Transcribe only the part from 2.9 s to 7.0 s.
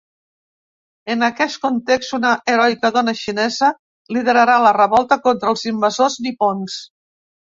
dona xinesa liderarà la revolta contra els invasors nipons.